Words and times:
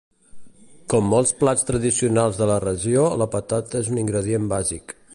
Com 0.93 1.05
molts 1.11 1.33
plats 1.43 1.67
tradicionals 1.69 2.41
de 2.41 2.49
la 2.53 2.57
regió, 2.65 3.07
la 3.25 3.31
patata 3.39 3.83
és 3.85 3.95
un 3.97 4.05
ingredient 4.07 4.53
bàsic. 4.57 4.99